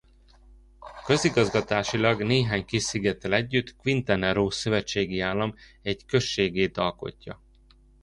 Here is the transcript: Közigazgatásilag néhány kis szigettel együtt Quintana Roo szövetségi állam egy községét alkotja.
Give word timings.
Közigazgatásilag 1.05 2.21
néhány 2.23 2.65
kis 2.65 2.83
szigettel 2.83 3.33
együtt 3.33 3.75
Quintana 3.75 4.33
Roo 4.33 4.49
szövetségi 4.51 5.19
állam 5.19 5.55
egy 5.81 6.05
községét 6.05 6.77
alkotja. 6.77 7.41